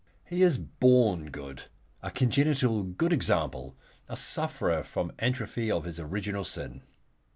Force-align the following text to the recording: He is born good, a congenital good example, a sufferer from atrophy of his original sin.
He 0.25 0.41
is 0.41 0.57
born 0.57 1.29
good, 1.29 1.65
a 2.01 2.09
congenital 2.09 2.81
good 2.81 3.13
example, 3.13 3.77
a 4.09 4.17
sufferer 4.17 4.81
from 4.81 5.11
atrophy 5.19 5.69
of 5.69 5.83
his 5.83 5.99
original 5.99 6.43
sin. 6.43 6.81